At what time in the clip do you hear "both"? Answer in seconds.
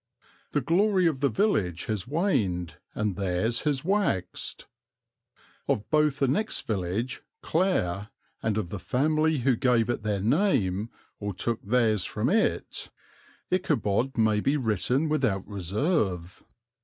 5.91-6.17